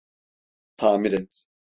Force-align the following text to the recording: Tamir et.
Tamir 0.77 1.13
et. 1.13 1.29